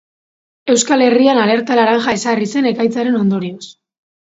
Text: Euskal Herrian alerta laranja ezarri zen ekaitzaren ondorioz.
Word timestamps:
Euskal 0.73 1.03
Herrian 1.07 1.41
alerta 1.43 1.77
laranja 1.81 2.17
ezarri 2.21 2.51
zen 2.57 2.71
ekaitzaren 2.73 3.21
ondorioz. 3.23 3.71